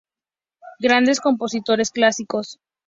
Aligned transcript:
Grandes 0.85 1.19
compositores, 1.19 1.91
clásicos. 1.91 2.57